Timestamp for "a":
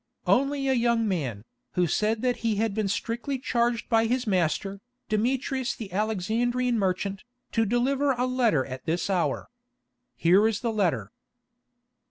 0.67-0.73, 8.13-8.25